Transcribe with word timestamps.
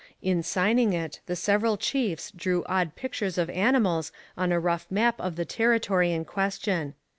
In 0.23 0.41
signing 0.41 0.93
it 0.93 1.19
the 1.27 1.35
several 1.35 1.77
chiefs 1.77 2.31
drew 2.31 2.63
odd 2.65 2.95
pictures 2.95 3.37
of 3.37 3.51
animals 3.51 4.11
on 4.35 4.51
a 4.51 4.59
rough 4.59 4.87
map 4.89 5.21
of 5.21 5.35
the 5.35 5.45
territory 5.45 6.11
in 6.11 6.25
question. 6.25 6.95